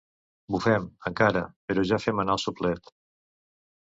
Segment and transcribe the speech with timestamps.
[0.53, 2.91] Bufem, encara, però ja fem anar el “soplet”.